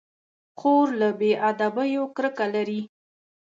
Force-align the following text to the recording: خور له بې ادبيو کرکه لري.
خور 0.59 0.87
له 1.01 1.09
بې 1.19 1.31
ادبيو 1.49 2.03
کرکه 2.15 2.45
لري. 2.53 2.81